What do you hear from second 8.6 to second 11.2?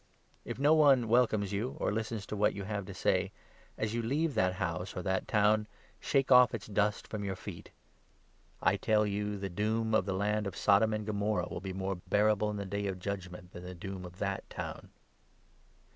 I tell you, the doom of the land of Sodom and